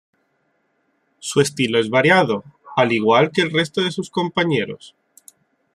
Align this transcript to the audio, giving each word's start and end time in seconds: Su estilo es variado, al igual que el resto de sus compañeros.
Su 1.19 1.41
estilo 1.41 1.77
es 1.77 1.91
variado, 1.91 2.43
al 2.75 2.91
igual 2.91 3.29
que 3.31 3.43
el 3.43 3.51
resto 3.51 3.81
de 3.81 3.91
sus 3.91 4.09
compañeros. 4.09 4.95